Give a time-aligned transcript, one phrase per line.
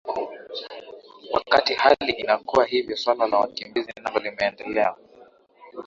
[1.33, 4.95] wakati hali inakuwa hivyo suala la wakimbizi nalo limeendelea